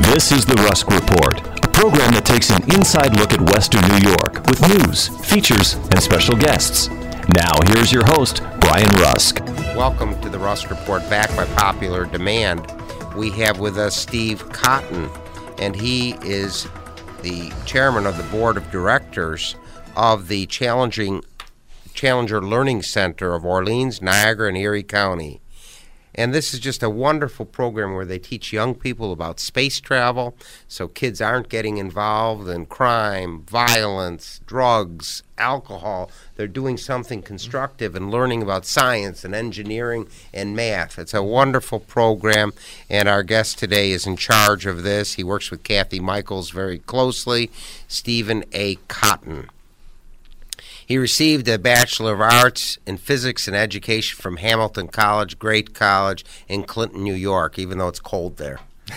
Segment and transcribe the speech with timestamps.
[0.00, 4.08] This is the Rusk Report, a program that takes an inside look at Western New
[4.08, 6.88] York with news, features, and special guests.
[7.34, 9.40] Now, here's your host, Brian Rusk.
[9.76, 12.72] Welcome to the Rusk Report, back by popular demand.
[13.16, 15.10] We have with us Steve Cotton,
[15.58, 16.68] and he is
[17.22, 19.56] the chairman of the board of directors
[19.96, 21.22] of the Challenging
[21.92, 25.40] Challenger Learning Center of Orleans, Niagara, and Erie County.
[26.18, 30.36] And this is just a wonderful program where they teach young people about space travel
[30.66, 36.10] so kids aren't getting involved in crime, violence, drugs, alcohol.
[36.34, 40.98] They're doing something constructive and learning about science and engineering and math.
[40.98, 42.52] It's a wonderful program,
[42.90, 45.14] and our guest today is in charge of this.
[45.14, 47.48] He works with Kathy Michaels very closely,
[47.86, 48.74] Stephen A.
[48.88, 49.50] Cotton.
[50.88, 56.24] He received a Bachelor of Arts in Physics and Education from Hamilton College, great college
[56.48, 58.60] in Clinton, New York, even though it's cold there.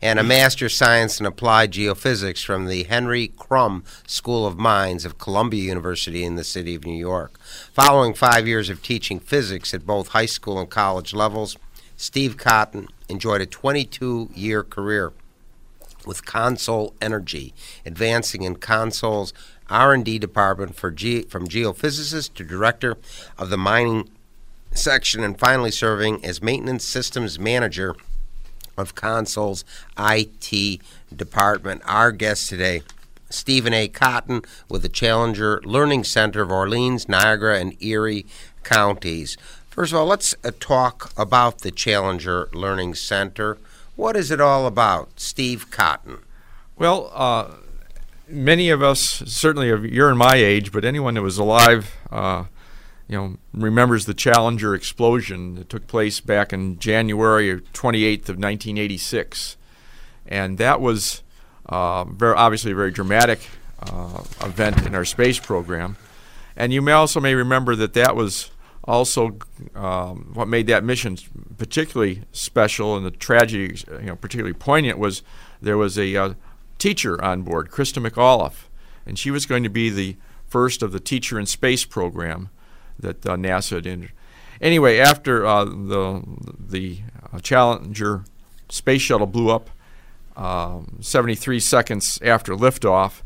[0.00, 5.04] and a Master of Science in Applied Geophysics from the Henry Krumb School of Mines
[5.04, 7.40] of Columbia University in the city of New York.
[7.72, 11.56] Following five years of teaching physics at both high school and college levels,
[11.96, 15.12] Steve Cotton enjoyed a 22 year career
[16.06, 17.52] with CONSOL Energy,
[17.84, 19.32] advancing in CONSOL's
[19.70, 22.96] R&D department for ge- from geophysicist to director
[23.38, 24.08] of the mining
[24.72, 27.94] section and finally serving as maintenance systems manager
[28.76, 29.64] of CONSOL's
[29.98, 30.80] IT
[31.14, 31.82] department.
[31.84, 32.82] Our guest today,
[33.30, 33.88] Stephen A.
[33.88, 38.26] Cotton with the Challenger Learning Center of Orleans, Niagara, and Erie
[38.62, 39.36] counties.
[39.70, 43.58] First of all, let's uh, talk about the Challenger Learning Center.
[43.94, 45.20] What is it all about?
[45.20, 46.18] Steve Cotton.
[46.78, 47.48] Well, uh,
[48.28, 52.44] many of us, certainly of you're in my age, but anyone that was alive, uh,
[53.08, 59.56] you know, remembers the Challenger explosion that took place back in January 28th of 1986,
[60.26, 61.22] and that was
[61.66, 63.48] uh, very obviously a very dramatic
[63.80, 65.96] uh, event in our space program.
[66.56, 68.50] And you may also may remember that that was
[68.84, 69.38] also
[69.74, 71.18] um, what made that mission
[71.58, 75.22] particularly special and the tragedy, you know, particularly poignant was
[75.60, 76.34] there was a uh,
[76.78, 78.64] teacher on board, Christa McAuliffe,
[79.04, 80.16] and she was going to be the
[80.46, 82.50] first of the Teacher in Space program
[82.98, 84.10] that uh, NASA did.
[84.60, 86.22] Anyway, after uh, the
[86.58, 87.00] the
[87.32, 88.24] uh, Challenger
[88.68, 89.70] space shuttle blew up,
[90.36, 93.22] um, 73 seconds after liftoff,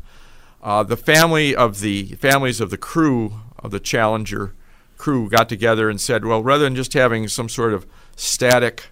[0.61, 4.53] uh, the family of the families of the crew of the Challenger
[4.97, 8.89] crew got together and said, well, rather than just having some sort of static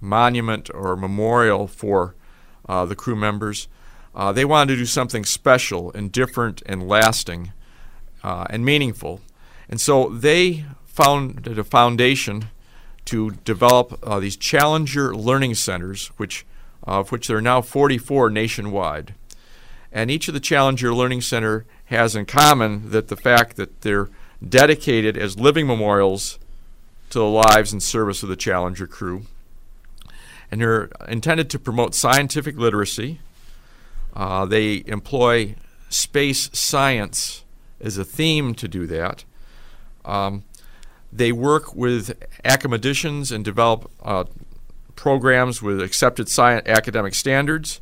[0.00, 2.14] monument or memorial for
[2.68, 3.66] uh, the crew members,
[4.14, 7.52] uh, they wanted to do something special and different and lasting
[8.22, 9.20] uh, and meaningful.
[9.68, 12.50] And so they founded a foundation
[13.06, 16.44] to develop uh, these Challenger Learning Centers, which,
[16.86, 19.14] uh, of which there are now 44 nationwide.
[19.90, 24.08] And each of the Challenger Learning Center has in common that the fact that they're
[24.46, 26.38] dedicated as living memorials
[27.10, 29.26] to the lives and service of the Challenger crew.
[30.50, 33.20] And they're intended to promote scientific literacy,
[34.14, 35.54] uh, they employ
[35.88, 37.44] space science
[37.80, 39.24] as a theme to do that.
[40.04, 40.44] Um,
[41.12, 44.24] they work with academicians and develop uh,
[44.96, 47.80] programs with accepted science academic standards.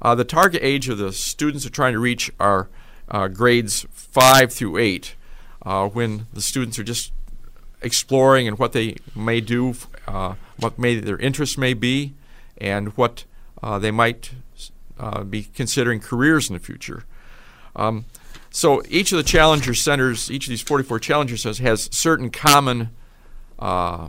[0.00, 2.68] Uh, the target age of the students are trying to reach are
[3.10, 5.14] uh, grades five through eight,
[5.62, 7.12] uh, when the students are just
[7.82, 9.74] exploring and what they may do,
[10.06, 12.14] uh, what may their interests may be,
[12.56, 13.24] and what
[13.78, 14.30] they might
[15.00, 17.04] uh, be considering careers in the future.
[17.74, 18.04] Um,
[18.50, 22.90] so each of the Challenger centers, each of these 44 Challenger centers, has certain common
[23.58, 24.08] uh,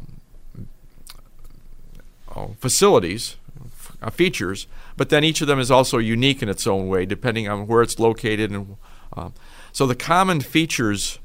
[2.36, 4.68] oh, facilities, f- uh, features,
[4.98, 7.82] but then each of them is also unique in its own way, depending on where
[7.82, 8.52] it's located.
[8.52, 8.76] And
[9.14, 9.34] um,
[9.72, 11.20] so the common features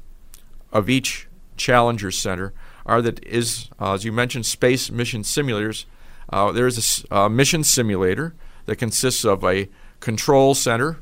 [0.71, 1.27] of each
[1.57, 2.53] Challenger Center
[2.85, 5.85] are that is, uh, as you mentioned, space mission simulators.
[6.29, 8.33] Uh, there is a uh, mission simulator
[8.67, 9.67] that consists of a
[9.99, 10.99] control center,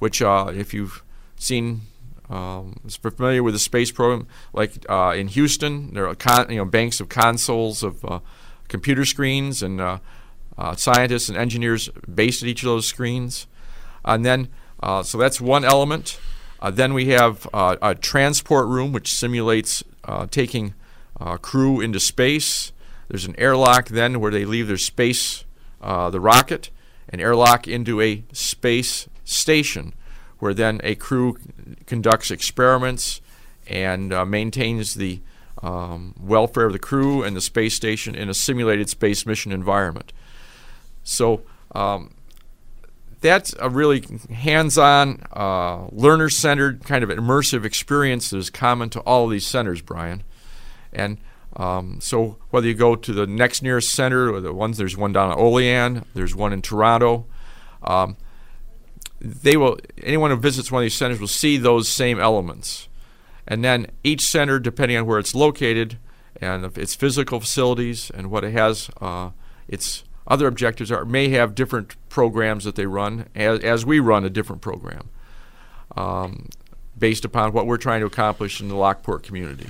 [0.00, 1.04] which, uh, if you've
[1.36, 1.82] seen
[2.28, 6.56] um, is familiar with the space program, like uh, in Houston, there are con- you
[6.56, 8.20] know banks of consoles of uh,
[8.68, 9.98] computer screens and uh,
[10.56, 13.46] uh, scientists and engineers based at each of those screens.
[14.04, 14.48] And then,
[14.82, 16.18] uh, so that's one element.
[16.60, 19.82] Uh, then we have a transport room which simulates
[20.30, 20.74] taking
[21.40, 22.72] crew into space.
[23.08, 25.44] There's an airlock then where they leave their space,
[25.80, 26.70] the rocket,
[27.12, 29.94] an airlock into a space station
[30.38, 31.36] where then a crew
[31.86, 33.20] conducts experiments
[33.68, 35.20] and uh, maintains the
[35.62, 40.12] um, welfare of the crew and the space station in a simulated space mission environment.
[41.04, 41.42] So
[41.74, 42.14] um,
[43.20, 49.26] that's a really hands-on, uh, learner-centered kind of immersive experience that is common to all
[49.26, 50.24] of these centers, Brian.
[50.92, 51.18] And
[51.56, 55.12] um, so whether you go to the next nearest center, or the ones there's one
[55.12, 57.26] down at Olean, there's one in Toronto.
[57.82, 58.16] Um,
[59.20, 62.88] they will anyone who visits one of these centers will see those same elements,
[63.46, 65.98] and then each center, depending on where it's located
[66.40, 69.30] and its physical facilities and what it has, uh,
[69.68, 74.24] its other objectives are may have different programs that they run as, as we run
[74.24, 75.08] a different program
[75.96, 76.48] um,
[76.98, 79.68] based upon what we're trying to accomplish in the Lockport community.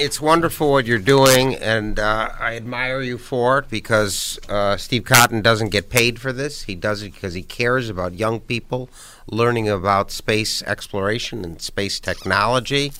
[0.00, 5.04] It's wonderful what you're doing, and uh, I admire you for it because uh, Steve
[5.04, 6.62] Cotton doesn't get paid for this.
[6.62, 8.88] He does it because he cares about young people
[9.26, 12.94] learning about space exploration and space technology.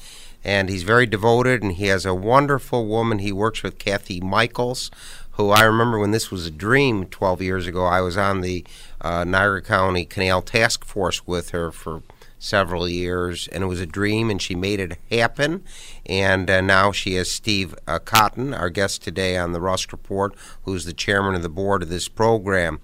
[0.44, 4.90] And he's very devoted, and he has a wonderful woman he works with, Kathy Michaels,
[5.32, 7.86] who I remember when this was a dream 12 years ago.
[7.86, 8.62] I was on the
[9.00, 12.02] uh, Niagara County Canal Task Force with her for
[12.40, 15.62] several years, and it was a dream, and she made it happen.
[16.06, 20.34] And uh, now she has Steve uh, Cotton, our guest today on the Rusk Report,
[20.64, 22.80] who's the chairman of the board of this program.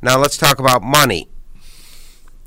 [0.00, 1.28] Now let's talk about money.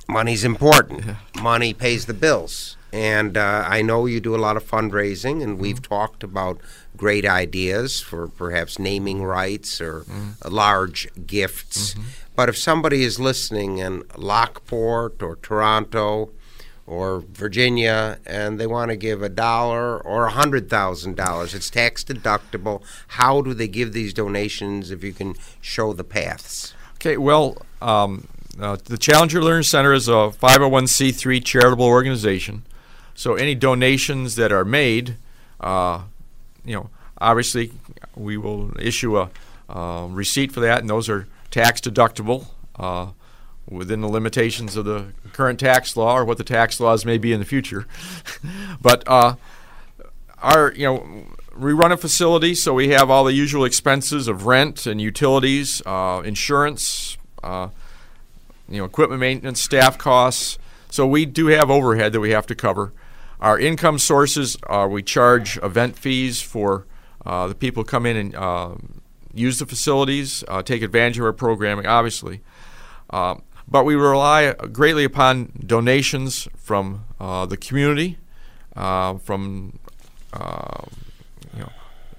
[0.09, 1.15] Money's important.
[1.41, 2.75] Money pays the bills.
[2.91, 6.61] And uh, I know you do a lot of fundraising, and we've talked about
[6.95, 10.05] great ideas for perhaps naming rights or
[10.45, 11.93] large gifts.
[12.35, 16.31] But if somebody is listening in Lockport or Toronto
[16.85, 21.69] or Virginia and they want to give a dollar or a hundred thousand dollars, it's
[21.69, 22.83] tax deductible.
[23.09, 26.73] How do they give these donations if you can show the paths?
[26.95, 28.27] Okay, well, um,
[28.59, 32.63] uh, the Challenger Learning Center is a 501c3 charitable organization.
[33.13, 35.15] So any donations that are made,
[35.61, 36.01] uh,
[36.65, 37.71] you know, obviously
[38.15, 39.29] we will issue a
[39.69, 42.47] uh, receipt for that, and those are tax deductible
[42.77, 43.07] uh,
[43.69, 47.31] within the limitations of the current tax law or what the tax laws may be
[47.31, 47.87] in the future.
[48.81, 49.35] but uh,
[50.39, 51.25] our, you know,
[51.57, 55.81] we run a facility, so we have all the usual expenses of rent and utilities,
[55.85, 57.69] uh, insurance, uh,
[58.67, 60.59] you know, equipment maintenance, staff costs.
[60.89, 62.91] So we do have overhead that we have to cover.
[63.39, 64.57] Our income sources,
[64.89, 66.85] we charge event fees for
[67.25, 68.75] uh, the people come in and uh,
[69.35, 72.39] use the facilities, uh, take advantage of our programming, obviously.
[73.09, 73.35] Uh,
[73.67, 78.17] but we rely greatly upon donations from uh, the community,
[78.75, 79.79] uh, from
[80.33, 80.85] uh,
[81.53, 81.71] you know,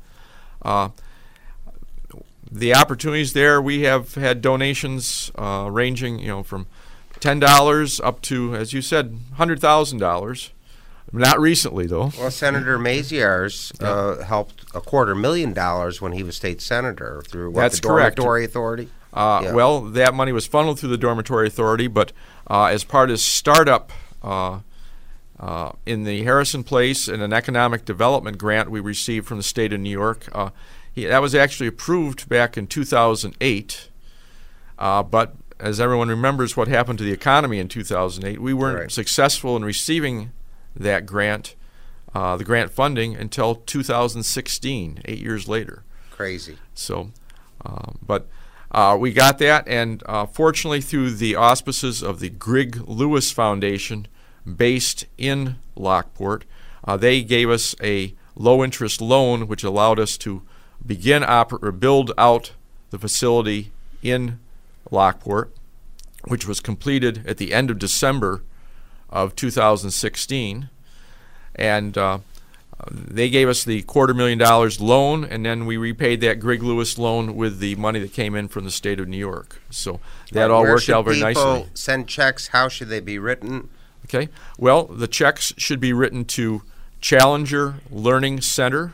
[2.56, 6.68] Uh, the opportunities there, we have had donations uh, ranging, you know, from
[7.20, 10.51] ten dollars up to, as you said, hundred thousand dollars.
[11.12, 12.12] Not recently, though.
[12.18, 17.51] Well, Senator Maziarz uh, helped a quarter million dollars when he was state senator through
[17.51, 18.18] what, That's the correct.
[18.18, 18.89] Dormitory Authority.
[19.13, 19.53] Uh, Yeah.
[19.53, 22.12] Well, that money was funneled through the Dormitory Authority, but
[22.50, 23.91] uh, as part of startup
[25.39, 29.74] uh, in the Harrison Place and an economic development grant we received from the state
[29.74, 30.50] of New York, uh,
[30.94, 33.89] he, that was actually approved back in 2008.
[34.80, 38.92] Uh, but as everyone remembers, what happened to the economy in 2008, we weren't Right.
[38.92, 40.32] successful in receiving
[40.75, 41.56] that grant,
[42.13, 45.84] uh, the grant funding, until 2016, eight years later.
[46.12, 46.58] Crazy.
[46.74, 47.12] So,
[47.65, 48.27] uh, but
[48.72, 54.08] uh, we got that, and uh, fortunately, through the auspices of the Grigg Lewis Foundation,
[54.46, 56.46] based in Lockport,
[56.84, 60.44] uh, they gave us a low interest loan, which allowed us to
[60.86, 62.52] begin oper- or build out
[62.92, 63.72] the facility
[64.04, 64.40] in
[64.92, 65.52] Lockport,
[66.25, 68.44] which was completed at the end of December
[69.10, 70.70] of 2016.
[71.56, 72.20] And uh,
[72.92, 76.98] they gave us the quarter million dollars loan, and then we repaid that Greg Lewis
[76.98, 79.62] loan with the money that came in from the state of New York.
[79.70, 80.00] So
[80.34, 81.70] that all Where worked out very people nicely.
[81.74, 82.48] Send checks.
[82.48, 83.70] How should they be written?
[84.05, 84.29] Okay.
[84.57, 86.62] Well, the checks should be written to
[87.01, 88.93] Challenger Learning Center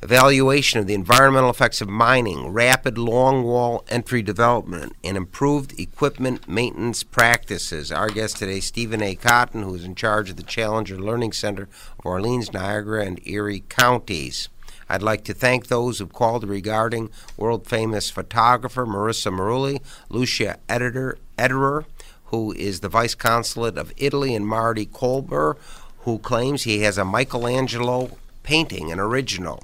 [0.00, 7.02] evaluation of the environmental effects of mining, rapid longwall entry development, and improved equipment maintenance
[7.02, 7.92] practices.
[7.92, 9.14] Our guest today, Stephen A.
[9.14, 11.64] Cotton, who is in charge of the Challenger Learning Center
[11.98, 14.48] of Orleans, Niagara, and Erie counties.
[14.88, 21.84] I'd like to thank those who've called regarding world famous photographer Marissa Marulli, Lucia Editor,
[22.26, 25.56] who is the vice consulate of Italy, and Marty Colber,
[26.00, 29.62] who claims he has a Michelangelo painting, an original.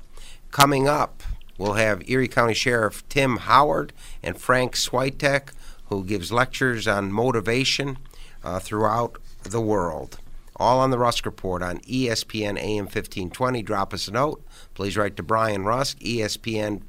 [0.50, 1.22] Coming up,
[1.56, 5.52] we'll have Erie County Sheriff Tim Howard and Frank Switek,
[5.86, 7.98] who gives lectures on motivation
[8.42, 10.18] uh, throughout the world.
[10.56, 13.62] All on the Rusk Report on ESPN AM 1520.
[13.62, 14.44] Drop us a note.
[14.74, 16.82] Please write to Brian Rusk, ESPN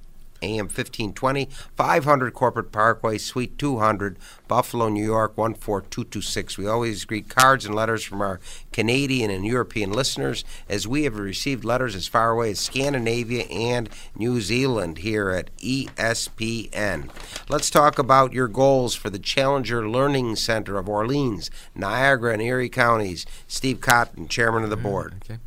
[0.46, 6.58] AM 1520, 500 Corporate Parkway, Suite 200, Buffalo, New York 14226.
[6.58, 8.40] We always greet cards and letters from our
[8.72, 13.90] Canadian and European listeners, as we have received letters as far away as Scandinavia and
[14.16, 17.10] New Zealand here at ESPN.
[17.50, 22.70] Let's talk about your goals for the Challenger Learning Center of Orleans, Niagara, and Erie
[22.70, 23.26] counties.
[23.48, 25.16] Steve Cotton, Chairman of the Board.
[25.24, 25.40] Okay.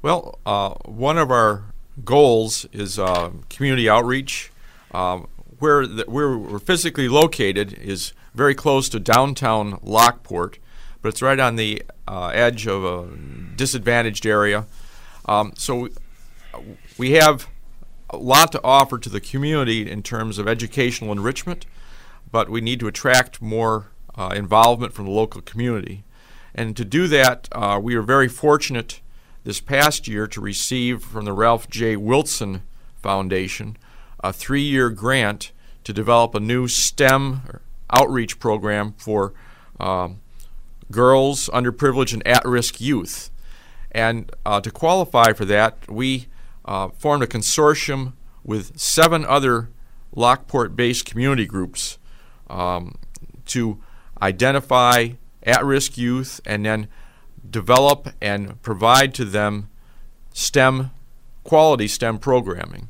[0.00, 1.62] Well, uh, one of our
[2.04, 4.50] goals is uh, community outreach.
[4.92, 10.58] Um, where, the, where we're physically located is very close to downtown Lockport,
[11.00, 13.08] but it's right on the uh, edge of a
[13.54, 14.66] disadvantaged area.
[15.26, 15.90] Um, so we,
[16.98, 17.48] we have
[18.10, 21.64] a lot to offer to the community in terms of educational enrichment,
[22.30, 26.02] but we need to attract more uh, involvement from the local community.
[26.54, 29.00] And to do that, uh, we are very fortunate
[29.44, 31.96] this past year to receive from the Ralph J.
[31.96, 32.62] Wilson
[33.02, 33.76] Foundation
[34.20, 35.52] a three year grant
[35.84, 39.32] to develop a new STEM outreach program for
[39.80, 40.20] um,
[40.90, 43.30] girls, underprivileged, and at risk youth.
[43.90, 46.28] And uh, to qualify for that, we
[46.64, 48.12] uh, formed a consortium
[48.44, 49.70] with seven other
[50.14, 51.98] Lockport based community groups
[52.48, 52.96] um,
[53.46, 53.80] to
[54.20, 55.08] identify
[55.42, 56.86] at risk youth and then
[57.52, 59.68] develop and provide to them
[60.32, 60.90] STEM,
[61.44, 62.88] quality STEM programming.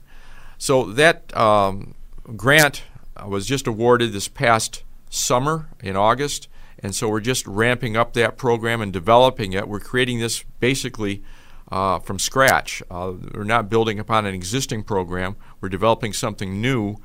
[0.57, 1.95] So that um,
[2.37, 2.85] grant
[3.26, 8.38] was just awarded this past summer in August, and so we're just ramping up that
[8.38, 9.69] program and developing it.
[9.69, 11.23] We're creating this basically
[11.71, 12.83] uh, from scratch.
[12.90, 16.97] Uh, we're not building upon an existing program, we're developing something new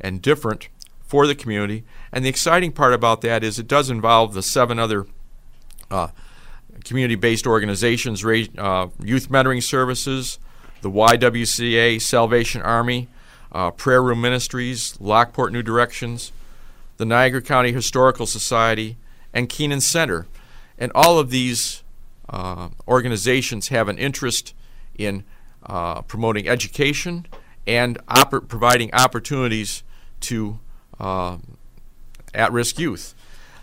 [0.00, 0.68] and different
[1.00, 1.84] for the community.
[2.12, 5.06] And the exciting part about that is it does involve the seven other
[5.90, 6.08] uh,
[6.84, 10.38] community based organizations, uh, youth mentoring services,
[10.82, 13.08] the YWCA, Salvation Army,
[13.52, 16.32] uh, Prayer Room Ministries, Lockport New Directions,
[16.96, 18.96] the Niagara County Historical Society,
[19.32, 20.26] and Kenan Center.
[20.78, 21.82] And all of these
[22.28, 24.54] uh, organizations have an interest
[24.96, 25.24] in
[25.64, 27.26] uh, promoting education
[27.66, 27.98] and
[28.48, 29.82] providing opportunities
[30.20, 30.58] to
[31.00, 31.38] uh,
[32.34, 33.14] at-risk youth.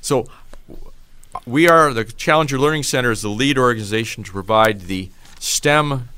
[0.02, 0.26] So
[1.46, 5.10] we are the Challenger Learning Center is the lead organization to provide the
[5.40, 6.10] STEM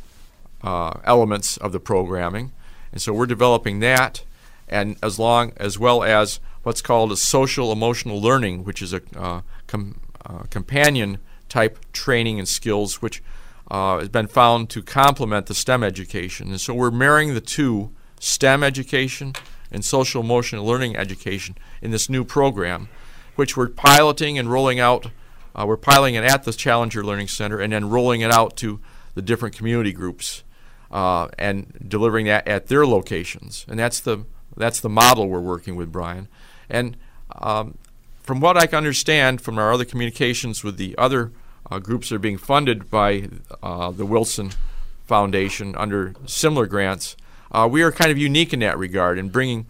[0.62, 2.52] uh, elements of the programming,
[2.92, 4.24] and so we're developing that,
[4.68, 9.02] and as long as well as what's called a social emotional learning, which is a
[9.16, 13.22] uh, com- uh, companion type training and skills, which
[13.70, 16.50] uh, has been found to complement the STEM education.
[16.50, 19.34] And so we're marrying the two STEM education
[19.72, 22.88] and social emotional learning education in this new program,
[23.36, 25.08] which we're piloting and rolling out.
[25.56, 28.80] Uh, we're piloting it at the Challenger Learning Center and then rolling it out to
[29.16, 30.44] the different community groups
[30.92, 33.66] uh, and delivering that at their locations.
[33.68, 34.26] And that's the
[34.56, 36.28] that's the model we're working with, Brian.
[36.70, 36.96] And
[37.36, 37.78] um,
[38.22, 41.32] from what I can understand from our other communications with the other
[41.70, 43.30] uh, groups that are being funded by
[43.62, 44.52] uh, the Wilson
[45.06, 47.18] Foundation under similar grants,
[47.52, 49.66] uh, we are kind of unique in that regard in bringing,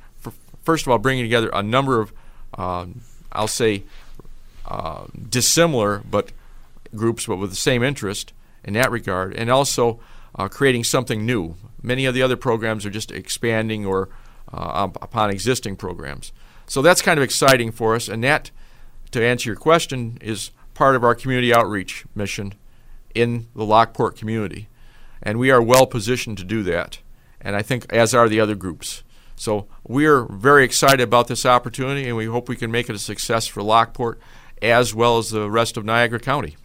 [0.64, 2.14] first of all, bringing together a number of,
[2.58, 3.02] um,
[3.34, 3.84] I'll say,
[4.66, 6.32] uh, dissimilar but
[6.96, 10.00] groups, but with the same interest in that regard, and also
[10.36, 11.56] uh, creating something new.
[11.82, 14.10] Many of the other programs are just expanding or
[14.54, 16.32] uh, upon existing programs.
[16.66, 18.52] So that's kind of exciting for us, and that,
[19.12, 22.54] to answer your question, is part of our community outreach mission
[23.14, 24.70] in the Lockport community.
[25.22, 27.00] And we are well positioned to do that,
[27.42, 29.04] and I think as are the other groups.
[29.44, 33.00] So we're very excited about this opportunity, and we hope we can make it a
[33.00, 34.18] success for Lockport
[34.62, 36.56] as well as the rest of Niagara County.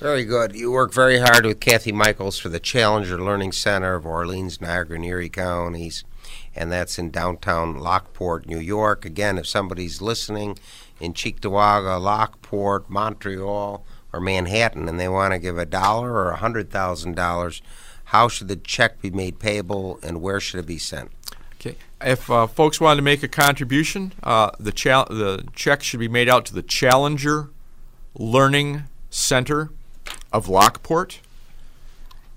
[0.00, 0.56] Very good.
[0.56, 4.96] You work very hard with Kathy Michaels for the Challenger Learning Center of Orleans, Niagara,
[4.96, 6.02] and Erie counties
[6.56, 9.04] and that's in downtown Lockport, New York.
[9.04, 10.58] Again, if somebody's listening
[10.98, 16.36] in Cheektowaga, Lockport, Montreal, or Manhattan, and they want to give a dollar or a
[16.36, 17.62] hundred thousand dollars,
[18.06, 21.12] how should the check be made payable, and where should it be sent?
[22.02, 26.08] If uh, folks want to make a contribution, uh, the cha- the check should be
[26.08, 27.50] made out to the Challenger
[28.14, 29.70] Learning Center
[30.32, 31.20] of Lockport,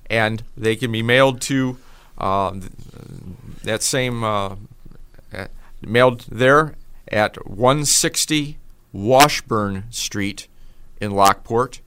[0.09, 1.77] and they can be mailed to
[2.17, 2.59] uh,
[3.63, 4.55] that same uh,
[5.81, 6.75] mailed there
[7.11, 8.57] at 160
[8.91, 10.47] Washburn Street
[10.99, 11.81] in Lockport,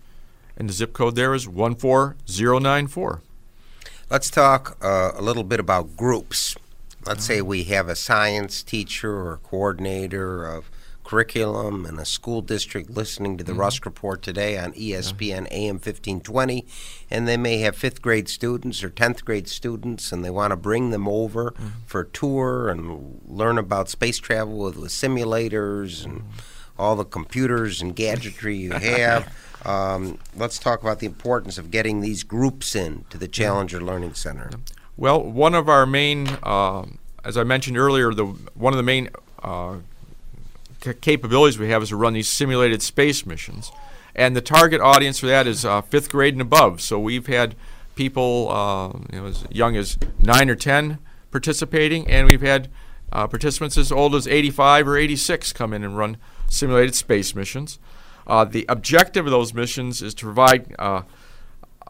[0.57, 3.23] and the zip code there is 14094.
[4.09, 6.57] Let's talk uh, a little bit about groups.
[7.07, 10.69] Let's say we have a science teacher or coordinator of
[11.05, 13.61] curriculum and a school district listening to the mm-hmm.
[13.61, 16.67] Rusk Report today on ESPN AM 1520,
[17.09, 20.57] and they may have fifth grade students or 10th grade students, and they want to
[20.57, 21.69] bring them over mm-hmm.
[21.87, 26.81] for a tour and learn about space travel with, with simulators and mm-hmm.
[26.81, 29.33] all the computers and gadgetry you have.
[29.65, 34.15] Um, let's talk about the importance of getting these groups in to the Challenger Learning
[34.15, 34.51] Center.
[34.99, 36.87] Well, one of our main, uh,
[37.23, 39.11] as I mentioned earlier, the one of the main
[39.43, 39.77] uh,
[41.01, 43.71] capabilities we have is to run these simulated space missions.
[44.15, 46.81] And the target audience for that is uh, fifth grade and above.
[46.81, 47.55] So we've had
[47.95, 50.99] people uh, you know, as young as 9 or 10
[51.31, 52.69] participating, and we've had
[53.13, 56.17] uh, participants as old as 85 or 86 come in and run
[56.49, 57.79] simulated space missions.
[58.27, 61.03] Uh, the objective of those missions is to provide uh,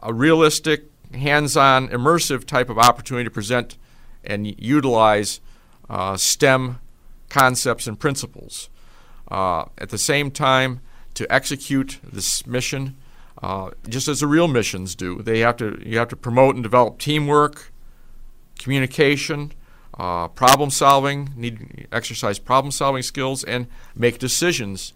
[0.03, 3.77] a realistic, hands on, immersive type of opportunity to present
[4.23, 5.39] and utilize
[5.89, 6.79] uh, STEM
[7.29, 8.69] concepts and principles.
[9.29, 10.81] Uh, at the same time,
[11.13, 12.95] to execute this mission,
[13.41, 16.63] uh, just as the real missions do, they have to you have to promote and
[16.63, 17.71] develop teamwork,
[18.59, 19.51] communication,
[19.97, 24.93] uh, problem solving, need exercise problem solving skills, and make decisions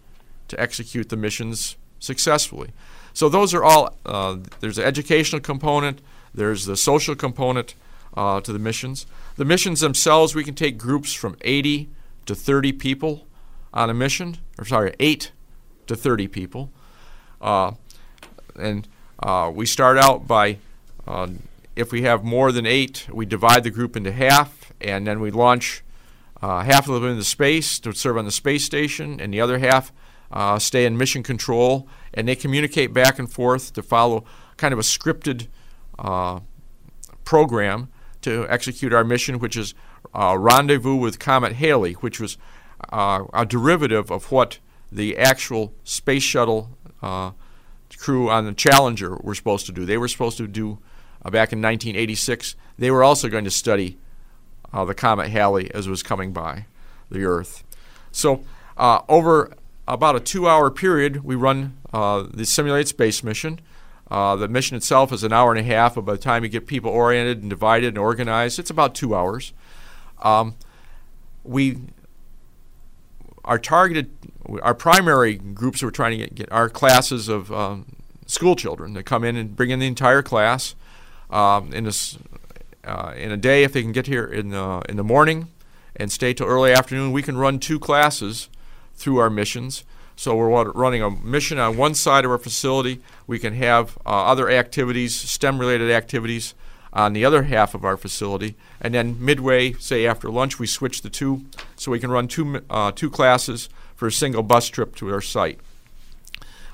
[0.48, 2.70] to execute the missions successfully.
[3.14, 3.96] So those are all.
[4.06, 6.02] Uh, there's an educational component.
[6.34, 7.76] There's the social component
[8.16, 9.06] uh, to the missions.
[9.36, 11.90] The missions themselves, we can take groups from 80
[12.26, 13.28] to 30 people
[13.74, 15.32] on a mission, or sorry, 8
[15.88, 16.72] to 30 people.
[17.42, 17.72] Uh,
[18.58, 18.88] and
[19.20, 20.58] uh, we start out by,
[21.08, 21.28] uh,
[21.76, 25.32] if we have more than eight, we divide the group into half, and then we
[25.32, 25.84] launch
[26.42, 29.60] uh, half of them into space to serve on the space station, and the other
[29.60, 29.92] half
[30.32, 34.24] uh, stay in mission control, and they communicate back and forth to follow
[34.58, 35.48] kind of a scripted
[36.00, 36.40] uh,
[37.24, 37.90] program
[38.22, 39.74] to execute our mission, which is
[40.14, 42.38] rendezvous with Comet Halley, which was
[42.90, 44.60] uh, a derivative of what
[44.92, 46.70] the actual space shuttle
[47.02, 47.32] uh,
[47.98, 49.86] crew on the Challenger were supposed to do.
[49.86, 50.80] They were supposed to do
[51.24, 52.56] uh, back in 1986.
[52.78, 53.98] They were also going to study
[54.74, 56.66] uh, the comet Halley as it was coming by
[57.10, 57.64] the Earth.
[58.12, 58.44] So
[58.78, 59.54] uh, over
[59.92, 63.60] about a two-hour period, we run uh, the simulated space mission.
[64.10, 66.50] Uh, the mission itself is an hour and a half, but by the time you
[66.50, 69.52] get people oriented and divided and organized, it's about two hours.
[70.22, 70.56] Um,
[71.44, 71.80] we
[73.44, 74.12] our targeted,
[74.62, 77.86] our primary groups we're trying to get, get classes of um,
[78.28, 80.76] school children that come in and bring in the entire class
[81.32, 82.18] um, in this
[82.86, 85.50] uh, in a day if they can get here in the in the morning
[85.98, 87.12] and stay till early afternoon.
[87.12, 88.48] We can run two classes
[89.02, 89.84] through our missions.
[90.16, 93.02] So we're running a mission on one side of our facility.
[93.26, 96.54] We can have uh, other activities, STEM-related activities,
[96.94, 98.56] on the other half of our facility.
[98.80, 102.62] And then midway, say after lunch, we switch the two, so we can run two
[102.70, 105.60] uh, two classes for a single bus trip to our site.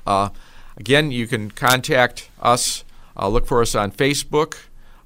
[0.06, 0.28] Uh,
[0.76, 2.84] again, you can contact us.
[3.16, 4.58] Uh, look for us on Facebook.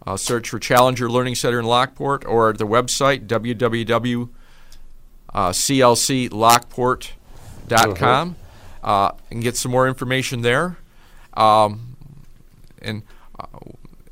[0.05, 4.31] Uh, search for Challenger Learning Center in Lockport or the website www.clclockport.com
[8.83, 10.79] uh, and get some more information there.
[11.35, 11.97] Um,
[12.81, 13.03] and
[13.39, 13.47] uh,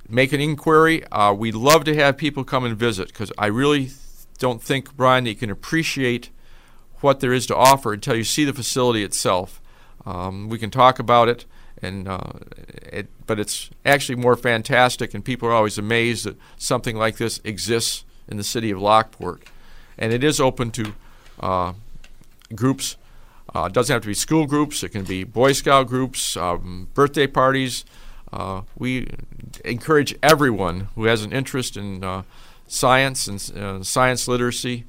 [0.09, 1.04] make an inquiry.
[1.06, 3.90] Uh, we'd love to have people come and visit because I really
[4.38, 6.30] don't think, Brian, that you can appreciate
[7.00, 9.61] what there is to offer until you see the facility itself.
[10.06, 11.44] Um, we can talk about it
[11.83, 12.33] and uh,
[12.83, 17.40] it, but it's actually more fantastic, and people are always amazed that something like this
[17.44, 19.42] exists in the city of Lockport,
[19.98, 20.94] and it is open to
[21.40, 21.72] uh,
[22.55, 22.96] groups.
[23.55, 26.88] Uh, it doesn't have to be school groups; it can be Boy Scout groups, um,
[26.94, 27.85] birthday parties.
[28.33, 29.09] Uh, we
[29.64, 32.22] encourage everyone who has an interest in uh,
[32.68, 34.85] science and uh, science literacy.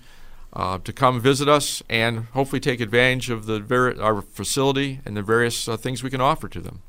[0.54, 5.16] Uh, to come visit us and hopefully take advantage of the ver- our facility and
[5.16, 6.82] the various uh, things we can offer to them.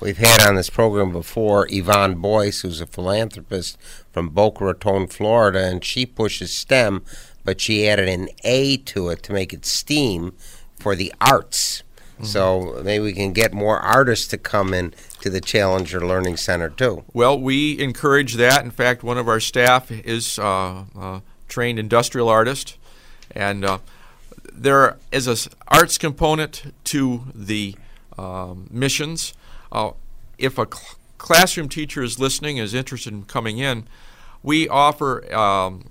[0.00, 3.78] We've had on this program before Yvonne Boyce, who's a philanthropist
[4.12, 7.02] from Boca Raton, Florida, and she pushes STEM,
[7.46, 10.34] but she added an A to it to make it STEAM
[10.78, 11.82] for the arts.
[12.16, 12.24] Mm-hmm.
[12.24, 16.68] So maybe we can get more artists to come in to the Challenger Learning Center
[16.68, 17.04] too.
[17.14, 18.64] Well, we encourage that.
[18.64, 22.76] In fact, one of our staff is uh, a trained industrial artist
[23.30, 23.78] and uh,
[24.52, 27.76] there is an arts component to the
[28.16, 29.34] um, missions.
[29.70, 29.90] Uh,
[30.38, 33.86] if a cl- classroom teacher is listening, is interested in coming in,
[34.42, 35.90] we offer um,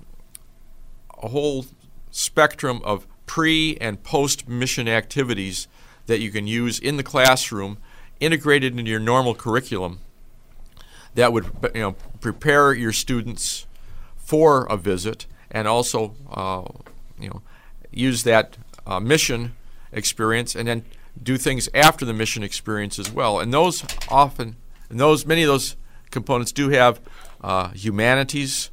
[1.22, 1.66] a whole
[2.10, 5.68] spectrum of pre and post mission activities
[6.06, 7.78] that you can use in the classroom,
[8.20, 10.00] integrated into your normal curriculum.
[11.14, 13.66] That would you know prepare your students
[14.16, 16.64] for a visit and also uh,
[17.18, 17.42] you know,
[17.90, 19.56] use that uh, mission
[19.92, 20.84] experience and then
[21.22, 23.40] do things after the mission experience as well.
[23.40, 24.56] And those often,
[24.90, 25.76] and those many of those
[26.10, 27.00] components do have
[27.40, 28.70] uh, humanities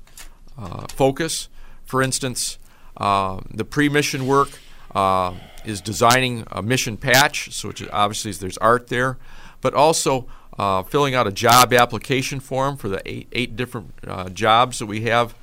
[0.58, 1.50] uh, focus.
[1.94, 2.58] For instance,
[2.98, 4.50] uh, the pre-mission work
[4.96, 9.20] uh, is designing a mission patch, so which obviously there's art there,
[9.62, 10.26] but also
[10.58, 13.94] uh, filling out a job application form for the eight, eight different
[14.34, 15.36] jobs that we have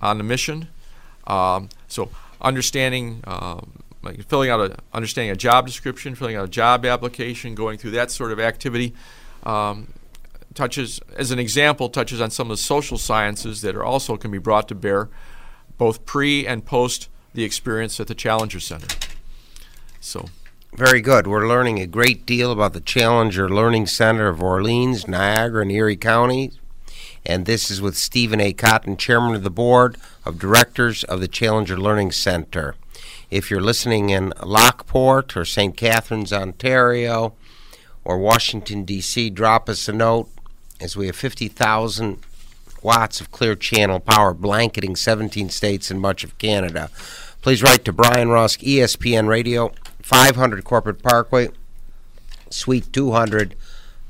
[0.00, 0.68] on the mission.
[1.26, 2.08] Um, so
[2.40, 7.56] understanding, um, like filling out a understanding a job description, filling out a job application,
[7.56, 8.94] going through that sort of activity.
[9.42, 9.88] Um,
[10.54, 14.30] touches, as an example, touches on some of the social sciences that are also can
[14.30, 15.08] be brought to bear,
[15.78, 18.88] both pre and post the experience at the Challenger Center.
[20.00, 20.26] So.
[20.74, 21.26] Very good.
[21.26, 25.96] We're learning a great deal about the Challenger Learning Center of Orleans, Niagara, and Erie
[25.96, 26.58] counties
[27.26, 28.52] and this is with Stephen A.
[28.52, 32.76] Cotton, Chairman of the Board of Directors of the Challenger Learning Center.
[33.30, 35.76] If you're listening in Lockport or St.
[35.76, 37.34] Catharines, Ontario,
[38.04, 40.28] or Washington, D.C., drop us a note
[40.80, 42.18] as we have 50,000
[42.82, 46.90] watts of clear channel power blanketing 17 states and much of Canada.
[47.42, 51.50] Please write to Brian Rusk, ESPN Radio, 500 Corporate Parkway,
[52.50, 53.54] Suite 200,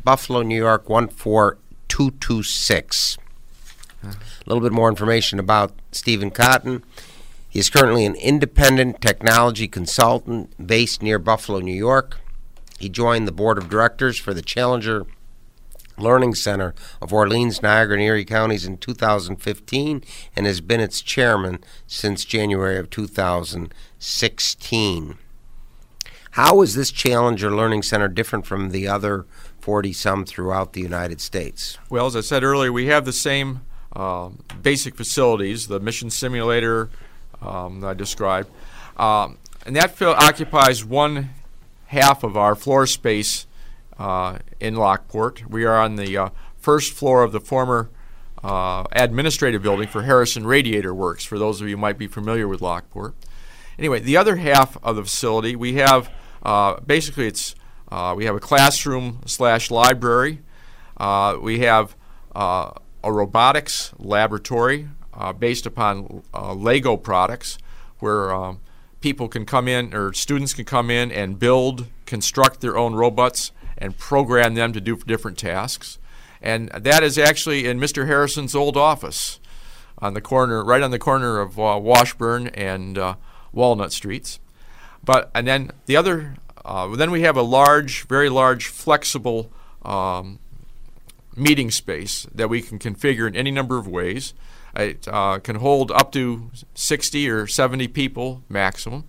[0.04, 3.18] Buffalo, New York 14226.
[4.02, 4.14] A
[4.46, 6.82] little bit more information about Stephen Cotton.
[7.48, 12.20] He is currently an independent technology consultant based near Buffalo, New York.
[12.78, 15.06] He joined the board of directors for the Challenger
[15.98, 20.02] Learning Center of Orleans, Niagara, and Erie counties in 2015
[20.34, 25.18] and has been its chairman since January of 2016.
[26.32, 29.24] How is this Challenger Learning Center different from the other
[29.66, 31.76] 40 some throughout the United States.
[31.90, 33.62] Well, as I said earlier, we have the same
[33.96, 34.28] uh,
[34.62, 36.88] basic facilities, the mission simulator
[37.42, 38.48] um, that I described.
[38.96, 41.30] Um, and that occupies one
[41.86, 43.48] half of our floor space
[43.98, 45.48] uh, in Lockport.
[45.48, 47.90] We are on the uh, first floor of the former
[48.42, 52.46] uh, administrative building for Harrison Radiator Works, for those of you who might be familiar
[52.46, 53.14] with Lockport.
[53.78, 56.10] Anyway, the other half of the facility, we have
[56.42, 57.54] uh, basically it's
[57.90, 60.40] uh, we have a classroom slash library.
[60.98, 61.94] We have
[62.34, 67.56] a robotics laboratory uh, based upon uh, Lego products
[68.00, 68.60] where um,
[69.00, 73.52] people can come in or students can come in and build, construct their own robots
[73.78, 75.98] and program them to do different tasks.
[76.40, 78.06] And that is actually in Mr.
[78.06, 79.40] Harrison's old office
[79.98, 83.14] on the corner, right on the corner of uh, Washburn and uh,
[83.52, 84.38] Walnut Streets.
[85.04, 89.50] But and then the other, uh, then we have a large, very large, flexible
[89.84, 90.38] um,
[91.36, 94.34] meeting space that we can configure in any number of ways.
[94.74, 99.04] It uh, can hold up to 60 or 70 people maximum.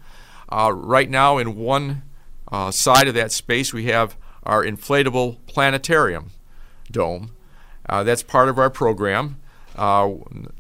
[0.50, 2.04] Uh, right now, in one
[2.50, 4.16] uh, side of that space, we have
[4.48, 6.32] our inflatable planetarium
[6.90, 7.34] dome.
[7.88, 9.38] Uh, that's part of our program.
[9.76, 10.14] Uh,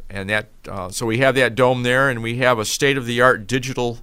[0.09, 3.99] and that uh, so we have that dome there, and we have a state-of-the-art digital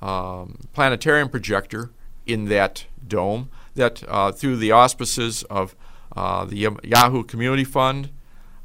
[0.00, 1.90] um, planetarium projector
[2.24, 3.50] in that dome.
[3.74, 3.98] That
[4.36, 5.74] through the auspices of
[6.14, 8.10] the Yahoo Community Fund,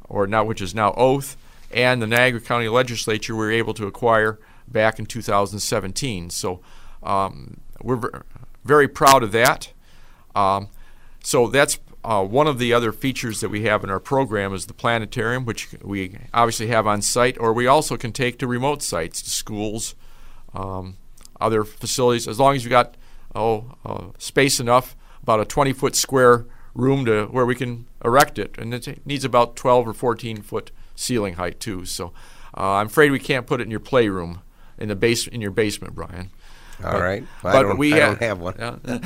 [0.08, 1.36] or now which is now Oath,
[1.72, 6.30] and the Niagara County Legislature we were able to acquire back in 2017.
[6.30, 6.60] So
[7.02, 8.22] um, we're
[8.64, 9.72] very proud of that.
[10.34, 10.68] Um,
[11.22, 14.66] so that's uh, one of the other features that we have in our program is
[14.66, 18.82] the planetarium, which we obviously have on site, or we also can take to remote
[18.82, 19.94] sites, to schools,
[20.54, 20.96] um,
[21.40, 22.96] other facilities, as long as you've got
[23.34, 28.38] oh uh, space enough, about a 20 foot square room to where we can erect
[28.38, 31.84] it, and it needs about 12 or 14 foot ceiling height too.
[31.84, 32.12] So
[32.56, 34.40] uh, I'm afraid we can't put it in your playroom
[34.78, 36.30] in the base in your basement, Brian.
[36.84, 38.54] All but, right, well, but we I don't have one.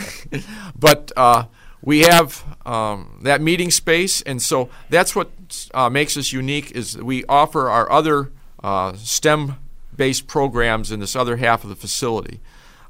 [0.78, 1.44] but uh,
[1.82, 5.30] we have um, that meeting space, and so that's what
[5.72, 6.70] uh, makes us unique.
[6.72, 8.30] Is we offer our other
[8.62, 12.40] uh, STEM-based programs in this other half of the facility.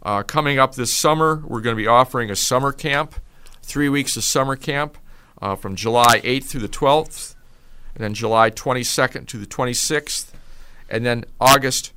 [0.03, 3.15] Uh, coming up this summer, we're going to be offering a summer camp,
[3.63, 4.99] three weeks of summer camp
[5.41, 7.35] uh, from July 8th through the 12th
[7.95, 10.33] and then July 22nd to the 26th,
[10.91, 11.93] and then August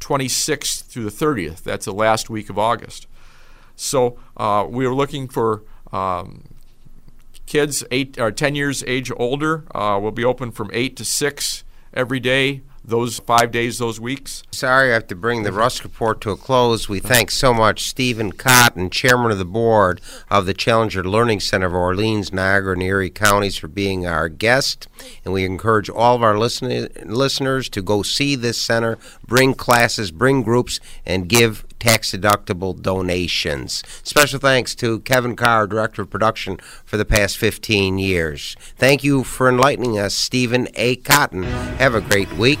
[0.00, 1.62] 26th through the 30th.
[1.62, 3.06] That's the last week of August.
[3.76, 6.44] So uh, we are looking for um,
[7.46, 9.64] kids eight or 10 years age older.
[9.74, 14.42] Uh, will be open from 8 to 6 every day those five days, those weeks.
[14.50, 16.88] Sorry, I have to bring the Rusk Report to a close.
[16.88, 21.66] We thank so much Stephen Cotton, Chairman of the Board of the Challenger Learning Center
[21.66, 24.88] of Orleans, Niagara, and Erie counties, for being our guest.
[25.24, 30.10] And we encourage all of our listen- listeners to go see this center, bring classes,
[30.10, 33.82] bring groups, and give tax deductible donations.
[34.02, 38.56] Special thanks to Kevin Carr, Director of Production, for the past 15 years.
[38.76, 40.96] Thank you for enlightening us, Stephen A.
[40.96, 41.44] Cotton.
[41.44, 42.60] Have a great week.